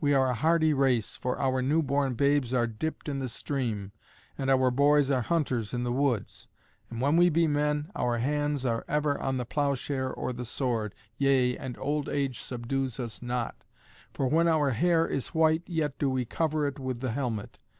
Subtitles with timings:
[0.00, 3.92] We are a hardy race, for our new born babes are dipped in the stream,
[4.36, 6.48] and our boys are hunters in the woods;
[6.90, 10.96] and when we be men our hands are ever on the ploughshare or the sword,
[11.16, 13.54] yea, and old age subdues us not,
[14.12, 17.60] for when our hair is white yet do we cover it with the helmet.